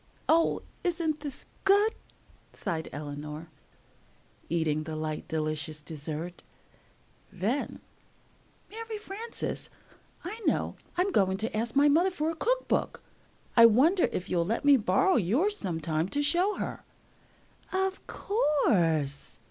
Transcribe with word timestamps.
"Oh, 0.27 0.61
isn't 0.83 1.19
this 1.19 1.45
good," 1.63 1.93
sighed 2.53 2.89
Eleanor, 2.91 3.51
eating 4.49 4.81
the 4.81 4.95
light, 4.95 5.27
delicious 5.27 5.79
dessert. 5.83 6.41
Then, 7.31 7.81
"Mary 8.71 8.97
Frances, 8.97 9.69
I 10.23 10.39
know; 10.47 10.75
I'm 10.97 11.11
going 11.11 11.37
to 11.37 11.55
ask 11.55 11.75
my 11.75 11.87
mother 11.87 12.09
for 12.09 12.31
a 12.31 12.35
cook 12.35 12.67
book! 12.67 13.03
I 13.55 13.67
wonder 13.67 14.09
if 14.11 14.27
you'll 14.27 14.43
let 14.43 14.65
me 14.65 14.75
borrow 14.75 15.17
yours 15.17 15.55
some 15.57 15.79
time 15.79 16.09
to 16.09 16.23
show 16.23 16.55
her." 16.55 16.83
"Of 17.71 18.07
course!" 18.07 19.37